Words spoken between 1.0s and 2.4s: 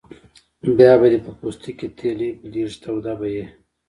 دې په پوستکي تیلی